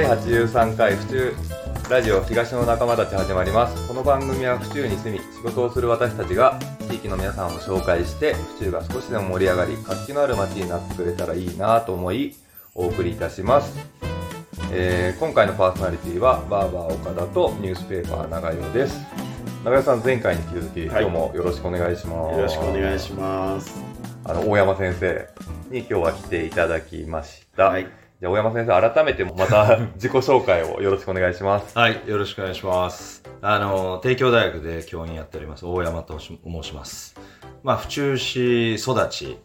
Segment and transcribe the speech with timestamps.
[0.00, 1.34] 第83回府中
[1.90, 3.86] ラジオ東の仲間たち始まります。
[3.86, 6.58] この番組は府中に住み仕事をする私たちが
[6.88, 12.34] 地域の皆さんを紹介して府中が少しでも盛り上がり活気のある街になってくれたらいいなと思い
[12.74, 13.76] お送りいたします、
[14.72, 18.98] えー今回のパーソナリティはバーバー岡田とニュースペーパー長代です。
[19.66, 21.02] 長代さん前回に引き続き、はい。
[21.02, 22.36] 今日もよろしくお願いします。
[22.38, 23.78] よろしくお願いします。
[24.24, 25.28] あの大山先生
[25.70, 27.99] に今日は来ていただきました、はい。
[28.20, 33.22] じゃあ大山先生改めてまた 自己紹介をよろしくお願いしますはい、よろしくお願いします。
[33.40, 37.18] あの、帝京大学で教員やっております、大山と申します。
[37.62, 39.38] まあ、府中市育ち、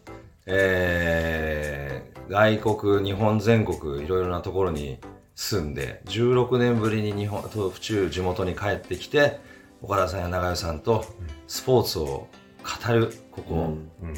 [0.44, 4.98] えー、外国、日本全国、いろいろなところに
[5.34, 9.40] 住んで、16年ぶりに日本、と府中地元に帰ってきて、
[9.80, 11.06] 岡田さんや長与さんと
[11.46, 13.54] スポーツを語る、ここ、
[14.02, 14.14] うん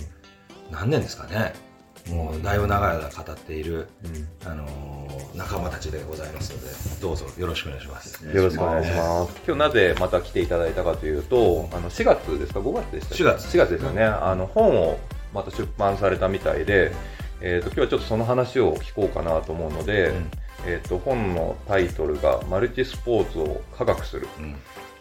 [0.73, 1.68] 何年ですかね。
[2.11, 4.51] もう、だいぶ長い間語っている、うん。
[4.51, 4.99] あのー
[5.39, 6.61] 仲間たちでございますの
[6.97, 8.25] で、どうぞよろしくお願いします。
[8.27, 9.41] よろしくお願いします。
[9.47, 13.57] 今日なぜまた来ていただいたかというと、あの4月ですか、5月でしたっけ？4月。
[13.57, 14.05] 4月ですよね。
[14.05, 14.99] あの本を
[15.33, 16.93] また出版されたみたいで、
[17.41, 20.31] えっ、と今日はちょっとその話を聞こうかなと思うので、うん。
[20.67, 24.55] えっ、と本のタイトルがマルチスポーツを科学するうん。
[24.55, 24.57] っ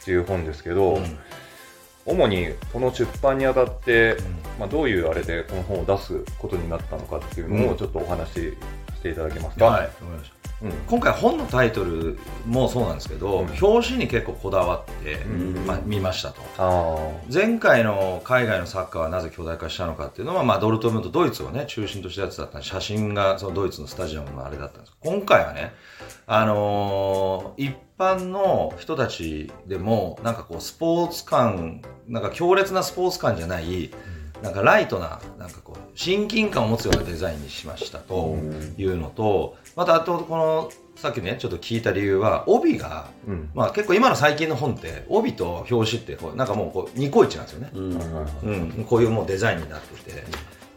[0.06, 1.20] ていう本ですけど、うん
[2.08, 4.26] 主にこの出版にあたって、うん。
[4.60, 7.72] まあどういうあれでこの本を出すことになったのかっていうのうん。
[7.74, 8.34] をちょっとお話し
[8.96, 9.66] していただけますか？
[9.66, 10.72] はい、わかりましたうん。
[10.88, 13.48] 今回本のタイトルもそうなんですけど、うん。
[13.62, 15.66] 表紙に結構こだわって、うん。
[15.68, 16.42] まあ、見ましたと。
[16.58, 22.58] あ前回の海外のサッカーはなぜ巨大化したのかっていうのは、まあ、ドルトムントドイツをね中心としたやつだった。
[22.58, 24.94] んで写真がそのドイツのスタジアムのあれだったんです。
[25.02, 25.74] 今回はね
[26.26, 33.92] あのー一般の人たちでもなんかこうスポーツ感なんか強烈なスポーツ感じゃない、
[34.42, 38.38] なんかライトななんかこう親近感を持つようなデザインにしましたと
[38.78, 43.10] いうのと、またあとこのさっきねちょっと聞いた理由は帯が、あ。
[43.28, 43.50] うん。
[43.54, 47.80] まあ、結構今の最近の本って帯と表紙ってこうなんかもうこうニコイチなんですよね、う
[48.82, 48.86] ん。
[48.88, 50.24] こういうもうデザインになってて。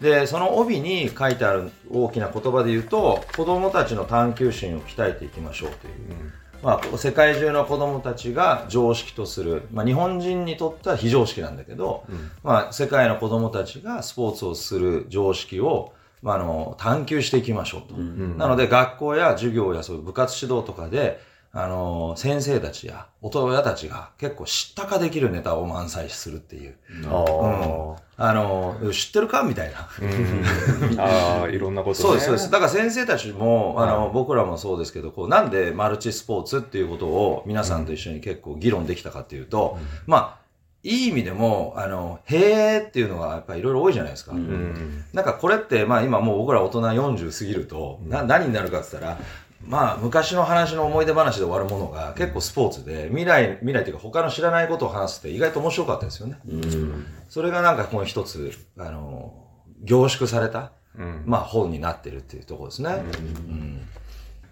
[0.00, 12.30] でその帯に書いてある大きな言葉で言うと子供たちの探求心を鍛えていきましょうという、まあ、世界中の子供たちが常識とする、まあ、日本人にとっては非常識なんだけど、うん。
[12.42, 18.36] まあ、世界の子供たちがスポーツをする常識を、まあ、あの探求していきましょうと、うん。
[18.36, 21.20] なので学校や授業やそういう部活指導とかで
[21.52, 26.76] あの先生たちや大人たちが結構知ったかできるネタを満載するっていう。
[27.06, 28.28] ああ。
[28.28, 29.88] あの知ってるかみたいな。
[30.00, 30.94] うん。
[31.00, 32.02] ああ、いろんなことね。
[32.02, 32.50] そうですそうです。
[32.50, 40.40] だから先生たちもあの、はい僕らもそうですけどこうなんでマルチスポーツっていうことを皆さんと一緒に結構議論できたかっていうと、まあ
[40.82, 44.38] いい意味でもあのへーっていうのがやっぱりいろいろ多いじゃないですか、うん。
[44.38, 45.04] うん。
[45.12, 49.18] なんかこれって、まあ今もう僕ら大人40過ぎると、な何になるかって言ったら、
[49.64, 56.38] まあ昔の話の思い出話で終わるものが結構スポーツで、未来、未来っていうか他の知らないことを話すって意外と面白かったですよね。
[56.48, 59.34] うんそれがなんかこの一つ、あの、
[59.82, 61.22] 凝縮された、うん。
[61.26, 62.90] まあ本になってるっていうところですね。
[62.90, 63.86] うん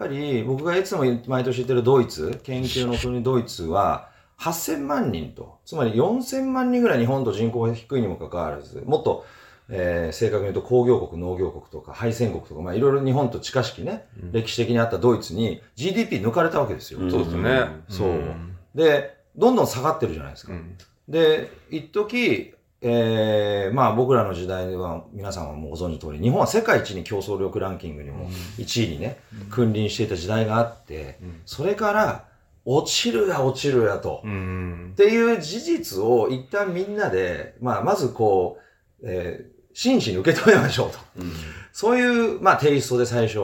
[0.00, 9.26] やっぱり僕がいつも毎年言ってるドイツ、研究の国ドイツは、8000万人と、つまり4000万人ぐらい日本と人口が低いにもかかわらず、もっと、
[9.70, 17.00] えー正確に言うと工業国、農業国とか敗戦国とか、まあいろいろ日本と近しきね、歴史的にあったドイツに GDP 抜かれたわけですよ。
[17.00, 17.66] うんそうですね。
[17.88, 20.52] そううんで、どんどん下がってるじゃないですか。
[20.52, 20.76] うん。
[21.08, 29.18] で、一時えー、まあ僕らの時代では皆さんはもうご存知の通り、日本は世界一に競争力ランキングにも1位にね、
[29.50, 32.24] 君臨していた時代があって、うんそれから
[32.64, 34.20] 落ちるや落ちるやと。
[34.24, 34.94] うんっ。
[34.94, 38.58] ていう事実を一旦みんなで、まあまずこ
[39.02, 40.98] う、えー真摯に受け止めましょうと。
[41.72, 43.40] そういう、まあテイストで最初、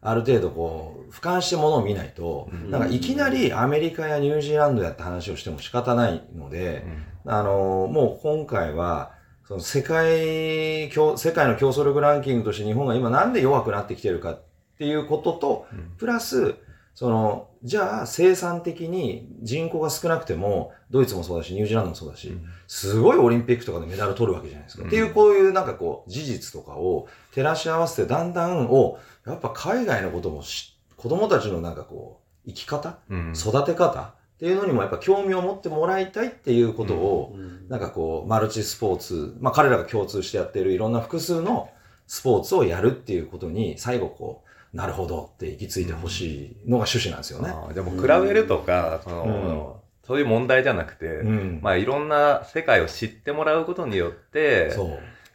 [0.00, 2.70] ある程度こう、俯瞰してものを見ないと、うん。
[2.70, 6.84] なんかいきなりアメリカやニュージーランドやって話をしても仕方ないので、
[7.26, 9.12] あのもう今回は、
[9.46, 14.42] その世界競、世界の競争力ランキングとして日本が今なんで弱くなってきてるかっ
[14.78, 15.92] ていうことと、うん。
[15.96, 16.54] プラス、
[16.94, 22.32] その、じゃあ生産的に人口が少なくても、ドイツもそうだし、ニュージーランドもそうだし、
[22.68, 24.84] すごいオリンピックとかでメダル取るわけじゃないですか。
[24.84, 33.32] うんっていうこういうなんかこう、事実とかを照らし合わせてだんだん、お、やっぱ海外のこともし子供たちのなんかこう、生き方うん。
[33.34, 37.36] 育て方っていうのにもやっぱ興味を持ってもらいたいっていうことを、
[37.68, 41.70] なんかこう、マルチスポーツ、まあ彼らが共通してやっているいろんな複数の
[42.06, 44.43] スポーツをやるっていうことに、最後こう、
[44.74, 47.54] なるほどって行き着いてほしいのが趣旨なんですよね。
[47.74, 51.60] でも比べるとか、その、そういう問題じゃなくて、うん。
[51.62, 54.76] まあいろんな世界を知ってもらうことによって。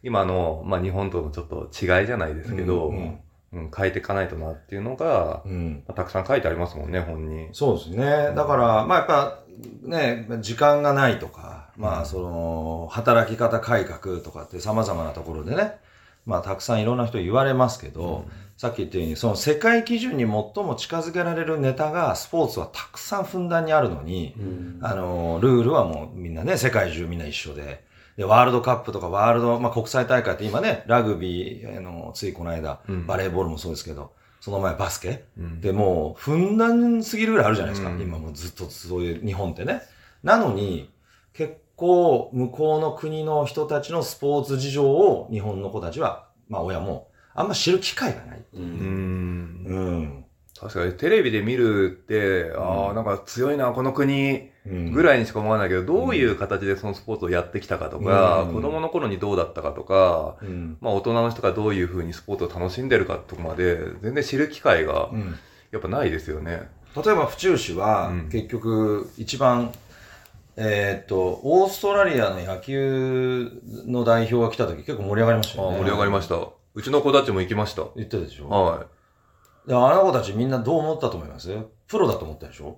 [0.04, 3.20] 今の、まあ日本とのちょっと違いじゃないですけど、うんうん
[3.52, 5.84] うん、変えていかないとなっていうのが、うん。
[5.88, 7.48] まあたくさん書いてありますもんね、本に。
[7.54, 8.34] そうですね。
[8.36, 9.40] だから、まあやっぱ、
[9.84, 15.78] ね、時間がないとか、まあその、働き方改革とかって様々なところでね、
[16.30, 20.30] まあたくさんいろんな人言われますけど、さっき言ったように、その世界基準に最
[20.64, 24.80] も近づけられるネタが、スポーツはたくさんふんだんにあるのに、うん。
[24.82, 27.84] あの、ルールはもうみんなね、世界中みんな一緒で、
[28.16, 33.08] で、ワールドカップとかワールド、まあ国際大会って今ね、ラグビー、あの、ついこの間、うん。
[33.08, 35.62] バレーボールもそうですけど、その前バスケ、うん。
[35.62, 37.90] でもう、ふんだんすぎるぐらいあるじゃないですか。
[37.90, 38.02] うん。
[38.02, 39.82] 今もうずっとそういう日本ってね。
[40.22, 40.92] なのに、
[41.34, 48.40] 結構向こうの国の人たちのスポーツ事情を日本の子たちは、まあ親も、あんま知る機会がない。
[48.54, 49.66] ううんん。
[49.66, 50.26] うん。
[50.60, 60.78] 確かにテレビで見るって、ああ、うんなんか強いな、この国うんぐらいにしか思わないけど、どういう形でそのスポーツをやってきたかとか、うん子供の頃にどうだったかとか、うん。
[60.82, 65.36] まあ大人の人がどういうふうにスポーツを楽しんでるかとかまで、全然知る機会がうん。
[65.72, 66.68] やっぱないですよね。
[66.96, 69.72] 例えば府中市はうん結局一番、
[70.62, 73.50] えーっとオーストラリアの野球
[73.88, 76.36] の代表が来た時結構盛り上がりましたよねああ盛り上がりました。
[76.76, 77.84] うちの子たちも行きました。
[77.96, 78.50] 言ってたでしょ？
[78.50, 78.86] は
[79.68, 81.56] であの子たちみんなどう思ったと思います？
[81.88, 82.78] プロだと思ったでしょ？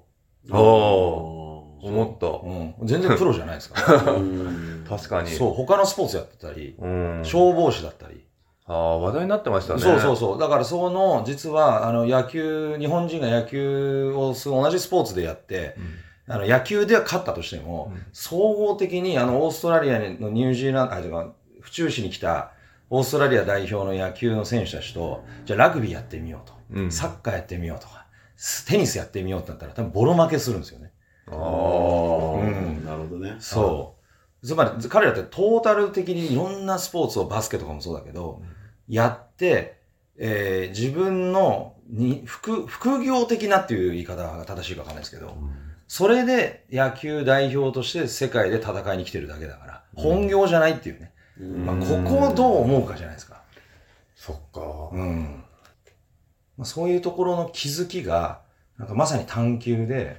[0.52, 2.28] ああ思った。
[2.28, 3.82] うん、全然プロじゃないですか
[4.88, 5.30] 確かに。
[5.32, 7.22] そう他のスポーツやってたりうん。
[7.24, 8.24] 消防士だったり、
[8.68, 9.80] ああ、話題になってましたね。
[9.82, 15.84] そうそうそうだからその実はあの野球日本人が野球をす同じスポーツでやってうん。
[16.28, 21.32] あの野球では勝ったとしても、うん総合的にあのオーストラリアのニュージーランド、あ、違う、
[21.62, 22.52] 府中市に来た
[22.90, 26.92] オーストラリア代表の野球の選手たちと、じゃあラグビーやってみようと、うん。
[26.92, 28.06] サッカーやってみようとか、
[28.68, 30.92] テニスやってみようってなったら多分ボロ負けするんですよね。
[31.28, 31.38] ああ。
[31.38, 33.36] うんなるほどね。
[33.40, 33.96] そ
[34.44, 34.46] う。
[34.46, 38.42] つまり彼らってトータル的にいろんなスポーツをバスケとかもそうだけど、
[38.88, 39.80] やって、
[40.18, 45.38] えー自分のに副副業的なっていう言い方が正しいかわかんないですけど、
[45.92, 51.12] それで野球代表として世界で戦いに来てるだけだから、本業じゃないっていうね。
[51.38, 53.42] うんまあ、ここをどう思うかじゃないですか。
[54.16, 54.62] そっか。
[54.94, 55.44] うん。
[56.56, 58.40] まあ、そういうところの気づきが、
[58.78, 60.16] なんかまさに探求で、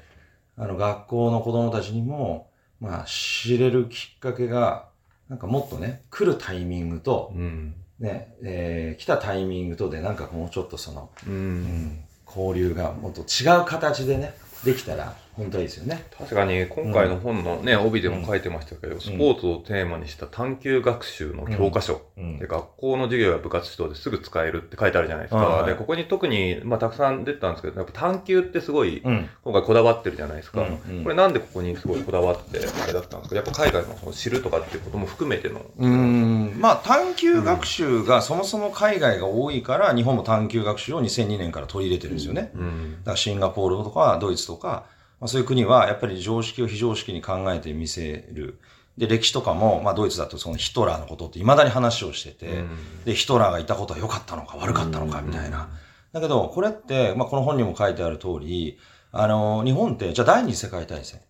[0.58, 4.90] あの学校の子供たちにも、まあ知れるきっかけが、
[5.30, 7.74] なんかもっとね、来るタイミングと、うん。
[7.98, 11.30] ね、えー来たタイミングとで、なんかもうちょっとその、う。
[11.30, 14.34] うんん、交流がもっと違う形でね、
[14.66, 16.04] できたら、本当ですよね。
[16.18, 22.02] 確かに今回の本のね、帯でも書いてましたけど、スポーツをテーマにした探究学習の教科書。
[22.16, 25.40] うんで、学校の授業や部活指導ですぐ使えるって書いてあるじゃないですか。
[25.40, 29.28] はいで、ここに特に、まあ、たくさん出てたんですけど、やっぱ探究ってすごい、うん。
[29.42, 30.60] 今回こだわってるじゃないですか。
[30.60, 33.36] うんうんこれなんでここにすごいこだわってあれだったんですか？
[33.36, 35.60] やっぱ海外のその知るとかっていうことも含めての。
[35.78, 42.50] うーんまあ探究学習がそもそも海外が多いから日本も探究学習を2002年から取り入れてるんですよね。
[42.54, 42.92] うん。
[43.00, 44.84] だからシンガポールとかドイツとか、
[45.22, 48.58] まあ、そういう国はやっぱり常識を非常識に考えてみせる。
[48.98, 55.68] で、歴史とかも、まあドイツだとそのヒトラーのことって未だに話をしてて、うんで、ヒトラーがいたことは良かったのか悪かったのかみたいな。
[56.12, 58.80] だけど、これって、まあこの本にも書いてある通り、
[59.12, 61.20] あの、日本って、じゃあ第二次世界大戦、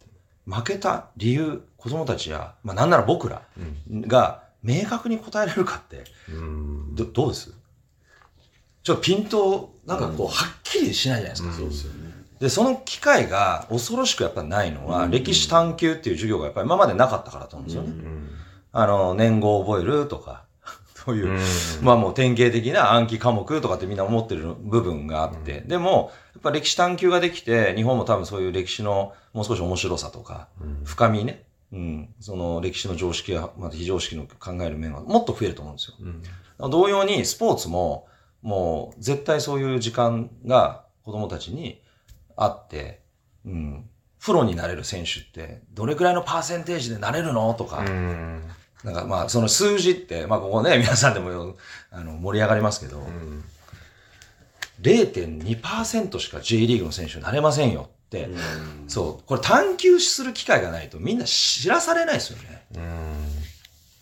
[0.47, 3.43] 負けた理由、子供たちや、まあなんなら僕ら
[3.91, 6.94] が明確に答えられるかって、うん。
[6.94, 7.53] どどうです？
[8.82, 11.53] ちょっとピント、なんかこう、はっきりしないじゃないですか。
[11.53, 12.02] そうですよね。
[12.43, 17.91] で、その機会が恐ろしくやっぱないのは、うん歴史探究っていう授業がやっぱり今までなかったからと思うんですよね。
[17.91, 18.31] うん。
[18.72, 20.43] あの、年号を覚えるとか、
[20.93, 30.49] そういう、うんまあもう典型的な暗記科目とかってみんな思ってる部分があって、でも、やっぱ歴史探究ができて、日本も多分そういう歴史のもう少し面白さとか、
[30.82, 35.94] 深みね、うん、その歴史の常識や、また非常識の考える面はもっと増えると思うんですよ。
[36.58, 36.70] うん。
[36.70, 38.08] 同様にスポーツも、
[38.43, 41.81] もう絶対そういう時間が子供たちに
[42.44, 43.01] あって、
[43.44, 43.89] うん、
[44.20, 47.53] プロになれる選手ってどれくらいのパーセンテージでなれるの？
[47.55, 48.43] とか、うん。
[48.84, 51.56] なんかまあその数字って、まあここね、皆さんでも
[51.91, 53.44] あの盛り上がりますけど、うん。
[54.81, 58.34] 0.2%しか J リーグの選手になれませんよって、う
[58.87, 58.89] ん。
[58.89, 62.65] そう、これ探求する機会がないとみんな知らされないですよね。
[62.77, 63.32] うん。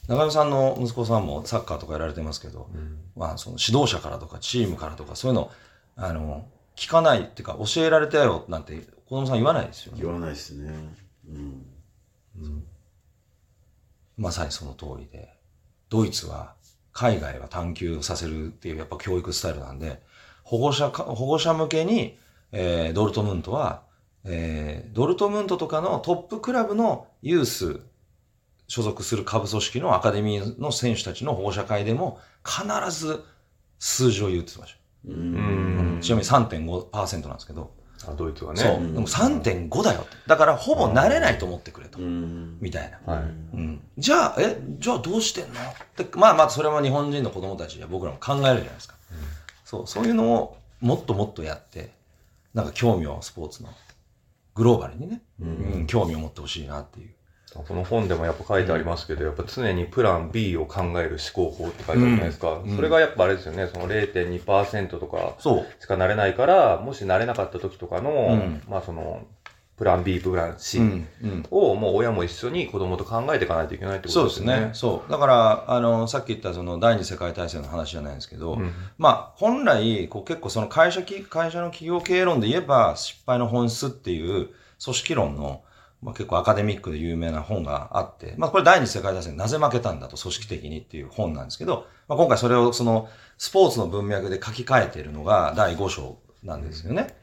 [0.08, 2.98] 中山さんの息子さんもサッカーとかやられてますけど、うん。
[3.14, 5.50] まあ、その指導者からとかチームからとかそういうの
[5.96, 6.46] あの
[6.80, 8.74] 聞かないっていうか教えられたよなんて
[9.06, 10.72] 子供さん言わないですよね言わないですね。
[11.28, 12.64] うん。
[14.16, 15.28] まさにその通りで
[15.90, 16.54] ドイツは
[16.92, 20.00] 海外は探求させるっていうやっぱ教育スタイルなんで
[20.42, 22.16] 保護者か保護者向けに、
[22.50, 23.82] えードルトムントは、
[24.24, 27.80] えードルトムントとかのトップクラブのユース
[28.68, 33.22] 所属する下部組織のアカデミーの選手たちの保護者会でも必ず
[33.78, 34.78] 数字を言うってました。
[35.08, 35.12] う。
[35.12, 37.72] うんんちなみに3.5%なんですけど、
[38.08, 40.16] あドイツはねそう、んでも3.5だよって。
[40.26, 41.98] だからほぼ慣れないと思ってくれと。
[41.98, 42.58] うん。
[42.60, 43.14] みたいな。
[43.14, 43.26] はいう
[43.56, 45.54] ん、じゃあ、え、じゃあどうしてんのっ
[45.96, 48.94] て、まあまあ、それは日本人の子供たちや僕らも考えるじゃないですか。
[49.64, 51.90] そう、そういうのをもっともっとやって、
[52.54, 53.68] なんか興味をスポーツの、
[54.54, 55.44] グローバルにね、う
[55.80, 57.10] ん興味を持ってほしいなっていう。
[57.54, 62.52] この本でもやっぱ書いてありますけど、やっぱ常にプラン B を考える思考法って書いてあるじゃないですか。
[62.64, 65.66] うんそれがやっぱあれですよね、その0.2%とかそう。
[65.82, 69.26] しかなれないから、もしなれなかった時とかの、うんまあその、
[69.80, 70.78] プラン B、プラン C。
[71.50, 74.66] をもう親も一緒に子供と考えていかないといけないってこそうでとですすね。
[74.66, 74.70] ね。
[74.74, 75.10] そう。
[75.10, 84.50] だから、あの、さっき言ったその第二次世界大戦の話じゃないんですけど、うんまあ、本来、こう結構その会社き、会社の企業経営論で言えば、失敗の本質っていう
[84.84, 85.62] 組織論の、
[86.02, 97.16] まあ、結構アカデミックで有名な本があって、まあ、これ第二次世界大戦なぜ負けたんだと組織的にっていう本なんですけど、まあ、今回それをそのスポーツの文脈で書き換えているのが第5章なんですよね。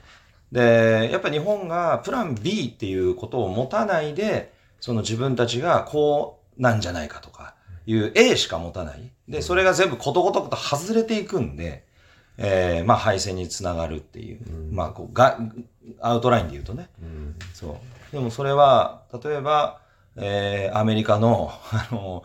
[0.52, 7.56] で、やっぱり日本がプラン B っていうことを持たないで、その自分たちがこうなんじゃないかとか
[7.86, 9.12] いう A しか持たない。
[9.28, 11.86] で、それが全部ことごとくと外れていくんで、
[12.38, 14.40] えー、まあ敗戦につながるっていう。
[14.48, 15.40] うんまあこうが、
[16.00, 16.90] アウトラインで言うとね。
[17.02, 17.76] うんそう。
[18.18, 19.82] でもそれは、例えば、
[20.16, 22.24] えー、アメリカの、あの、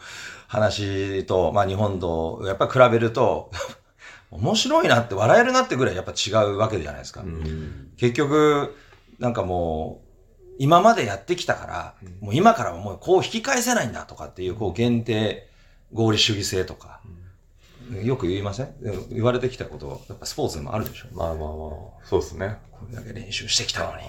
[0.49, 3.51] 話と、まあ日本と、やっぱり比べると、
[4.31, 7.21] 面白いなって、笑えるなってぐらいやっぱ違うわけじゃないですか。
[7.21, 8.75] うん結局、
[9.19, 15.49] なんかもう、今までやってきたから、うんもう今からはもうこう引き返せないんだとかっていう、こう限定
[15.93, 17.01] 合理主義性とか、
[18.03, 18.75] よく言いません？
[19.11, 21.09] 言われてきたこと、やっぱスポーツでもあるでしょ。
[21.13, 21.49] まあまあまあ、
[22.05, 22.57] そうですね。
[22.71, 24.03] これだけ練習してきたのに。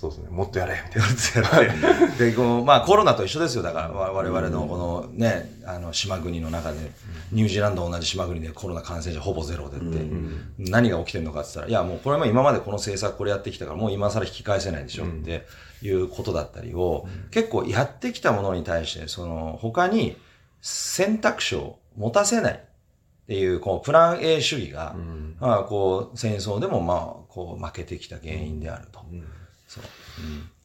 [0.00, 0.30] そうですね。
[0.30, 2.08] もっとやれみたいな。
[2.16, 3.62] で、この、まあコロナと一緒ですよ。
[3.62, 6.78] だからわ我々のこのね、あの島国の中で、
[7.32, 15.04] ニュージーランド同じ島国でコロナ感染者ほぼゼロでって、うん何が起きてるのかって言ったら、いやもうこれも今までこの政策これやってきたからもう今更引き返せないでしょ。
[15.04, 15.46] って
[15.82, 20.16] いうことだったりを、結構やってきたものに対して、その他に
[20.62, 22.58] 選択肢を持たせないっ
[23.26, 25.36] ていう、こうプラン A 主義が、うん。
[25.38, 29.00] まあこう戦争でもまあこう負けてきた原因であると。
[29.12, 29.24] うん
[29.70, 29.84] そう。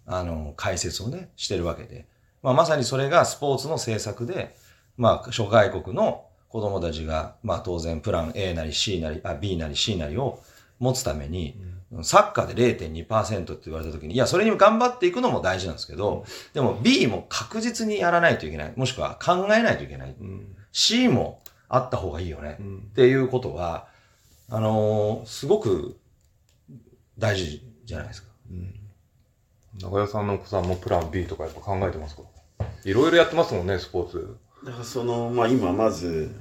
[0.07, 2.07] あの、解説をね、してるわけで。
[2.41, 4.55] まあ、まさにそれがスポーツの政策で、
[4.97, 10.39] まあ、諸外国の子供たちが、まあ、当然、プラン A なり C なり、あ、B なり C なりを
[10.79, 11.55] 持つために、
[12.01, 18.73] サッカーで0.2%って言われた時に、いや、それに頑張っていくのも大事なんですけど、でも B も確実にやらないといけない。
[18.75, 20.15] もしくは考えないといけない。
[20.19, 22.57] うん C もあった方がいいよね。
[22.59, 23.87] うんっていうことは、
[24.49, 25.97] あのーすごく
[27.17, 28.29] 大事じゃないですか。
[29.81, 32.23] 中谷さんのお子さんもプラン B とかやっぱ考えてますか？
[32.83, 34.37] いろいろやってますもんね、スポーツ。
[34.63, 36.31] だからその、まあ今まず、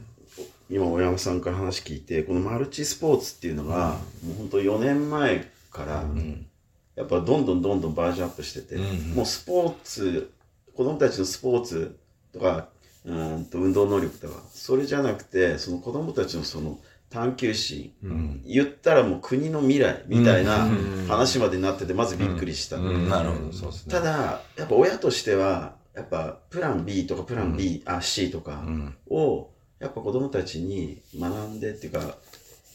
[0.71, 6.47] 今大山さんから話聞いて、このマルチスポーツっていうのが、もう本当4年前から、うん。
[6.95, 10.31] やっぱどんどんどんどんバージョンアップしてて、うんもうスポーツ、
[10.77, 11.99] 子供たちのスポーツ
[12.33, 12.69] とか、
[13.05, 16.79] うーんと運動能力とか、それじゃなくて、その子供たちのその
[17.15, 18.43] 探求心、うん。
[18.45, 21.07] 言ったらもう国の未来みたいなうん。
[21.07, 22.77] 話までなってて、まずびっくりした。
[22.77, 23.93] うん、なるほど、そうですね。
[23.93, 32.17] ただ、やっぱ親としては、やっぱプラン B とかプラン B、あ、C とかうん、を、やっぱ子供たちに学んでっていうか、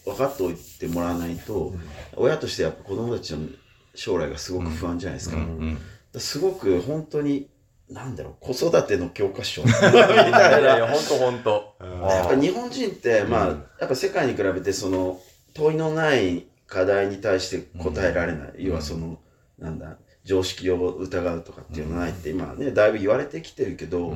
[0.05, 1.73] 分かっておいてもらわないと、
[2.15, 3.49] 親としてやっぱ子供たちの
[3.93, 5.35] 将来がすごく不安じゃないですか。
[5.35, 5.77] うん。
[6.13, 6.21] うん。
[6.21, 7.49] すごく本当に、
[7.89, 9.63] なんだろう、子育ての教科書。
[9.65, 10.39] みたいいやいな。
[10.41, 11.39] やいや、ほんとほん。
[11.39, 11.75] と。
[11.81, 13.63] やっぱ日本人って、まあ、うん。
[13.79, 15.19] やっぱ世界に比べて、その、
[15.53, 18.53] 問いのない課題に対して答えられない。
[18.59, 19.17] 要はその、
[19.57, 24.15] なんだ、常識を疑うとかっていうのはないって、今ね、だいぶ言われてきてるけど、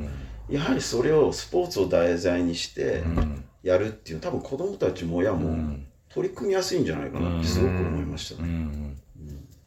[0.49, 3.45] やはりそれをスポーツを題材にしてうん。
[3.63, 5.87] やるっていう多分子供たちも親もうん。
[6.13, 8.47] 取り組みやすいんじゃないかなってすごく思いましたね。
[8.47, 8.97] うん。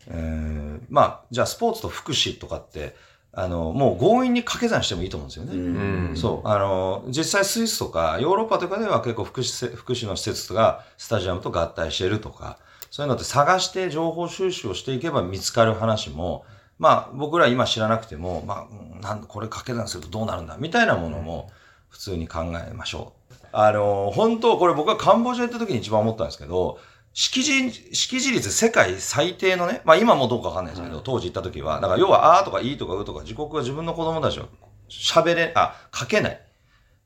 [0.08, 2.94] えーまあ、じゃあスポーツと福祉とかって、
[3.38, 5.52] あの、もう強引に掛け算してもいいと思うんですよね。
[5.54, 6.48] うんそう。
[6.48, 12.56] あの、実際スイスとかヨーロッパとかでは結構福祉せ福祉の施設がスタジアムと合体してるとか、
[12.90, 16.46] そういうのって探して情報収集をしていけば見つかる話も、
[16.78, 21.50] まあ僕ら今知らなくても、まあ、うんなんこれ掛け算するとどうなるんだみたいなものも
[21.90, 23.34] 普通に考えましょう。
[23.52, 26.78] あの、本当これ僕はカンボジア行った時に一番思ったんですけど、
[27.18, 34.48] 識字、識字率世界最低のね、まあ今もどうかわかんないですけど、当時行った時は、だから要はあーとかいいとかうとか自国は自分の子供たちは
[34.90, 36.38] 喋れ、あ、書けないっ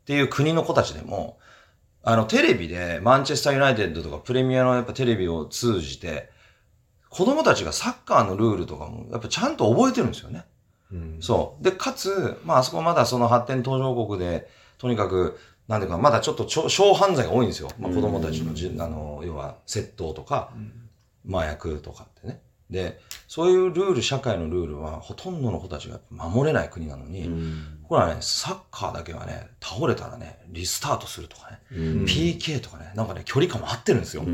[0.04, 1.38] ていう国の子たちでも、
[2.02, 6.28] あのテレビでマンチェスターユナイテッドとかプレミアのやっぱテレビを通じて、
[7.08, 10.44] 子供たちがサッカーのルールとかもやっぱちゃんと覚えてるんですよね。
[10.92, 11.64] うんそう。
[11.64, 14.48] で、かつ、まあ、あそこまだその発展途上国で、
[14.78, 15.38] とにかく、
[15.70, 17.70] なんていうか、まだちょっと小犯罪が多いんですよ。
[17.78, 20.52] まあ、子供たちのじ、あの、要は、窃盗とか、
[21.30, 22.40] 麻薬とかってね。
[22.68, 22.98] で、
[23.28, 27.30] そういうルール、社会のルールは、ほとんどの子たちが守れない国なのに、
[27.84, 34.24] これはね、サッカーだけはね、倒れたらね、リスタートするとかね、PK とかね、なんかね、距離感も合ってるんですよ。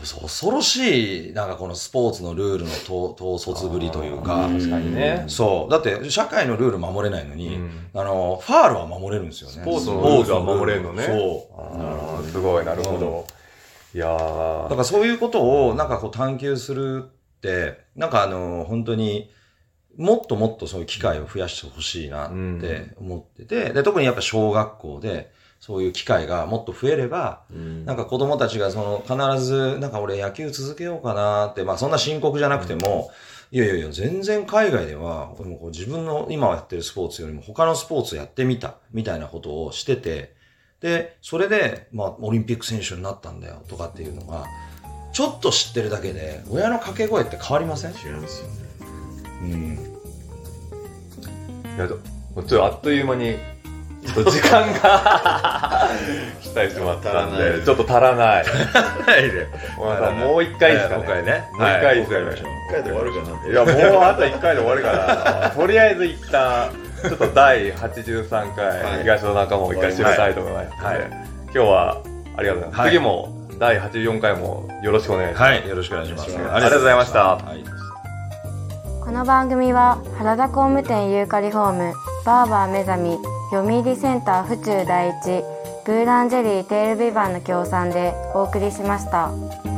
[0.00, 0.02] うん。
[0.02, 5.24] そうそう、恐ろしい、なんかこのスポーツのルールの統統率ぶりというか、確かにね。
[5.28, 5.70] そう。
[5.70, 9.54] だって、社会のルール守れないのに、うんあの、ファールは守れるんですよね。
[9.56, 11.60] スポーツのルールは守れるのねそう。
[11.60, 13.26] あーすごい、なるほど。
[13.94, 19.30] いやだーからそういうことをなんかこう探求するって、なんかあの、本当に
[19.96, 22.30] もっともっとそういう機会を増やしてほしいなっ
[22.60, 25.30] て思ってて、で、特にやっぱ小学校で
[25.66, 27.42] そういう機会がもっと増えれば、
[27.84, 33.10] なんか子供たちがその必ずなんか俺野球続けようかなって、まあそんな深刻じゃなくても、
[33.50, 40.36] いやいやいや、全然海外では、もこう自分の今やってるスポーツよりも他のスポーツやってみた、みたいなことをしてて、
[40.80, 44.44] で、それで、まあ、オリンピック選手になったんだよ、とかっていうのが、
[45.12, 47.92] ちょっと知ってるだけで、親の掛け声って変わりません？
[47.92, 48.54] 違いますよね。
[49.42, 49.78] うん。
[51.76, 51.96] いやちょ
[52.40, 53.36] っとあっという間に、
[54.06, 55.88] ちょっと時間が
[56.40, 58.44] 来たりしまったんで、ちょっと足らない。
[60.18, 61.02] もう一回ですかね。
[61.02, 61.48] もう一回ね。
[61.52, 62.48] もう一回ですはいもう一回やりましょう。
[62.68, 63.50] 一回で終わるかなって。
[63.50, 66.70] いや、もうあと1回で終わるから、とりあえず一旦、
[67.02, 71.96] ちょっと第83回、はい東の仲間を一回締めたいと思います今日は
[72.36, 72.80] ありがとうございます。
[72.80, 75.42] はい次も第84回もよろしくお願いします。
[75.42, 76.36] はい、よろしくお願いします。
[76.36, 77.76] ありがとうございましたはい
[79.06, 81.94] この番組は原田工務店ユーカリホーム
[82.24, 85.44] バーバー目覚み読売センター府中第一
[85.84, 89.75] ブーランジェリーテールビバンの協賛でお送りしました。